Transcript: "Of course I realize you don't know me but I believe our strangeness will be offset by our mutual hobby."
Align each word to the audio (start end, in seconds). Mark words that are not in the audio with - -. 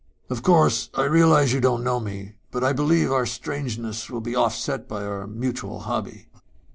"Of 0.31 0.41
course 0.41 0.89
I 0.95 1.03
realize 1.03 1.53
you 1.53 1.61
don't 1.61 1.83
know 1.83 1.99
me 1.99 2.33
but 2.49 2.63
I 2.63 2.73
believe 2.73 3.11
our 3.11 3.27
strangeness 3.27 4.09
will 4.09 4.19
be 4.19 4.35
offset 4.35 4.87
by 4.89 5.03
our 5.03 5.27
mutual 5.27 5.81
hobby." 5.81 6.25